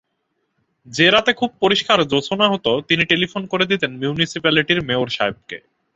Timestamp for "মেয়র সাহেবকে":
4.85-5.57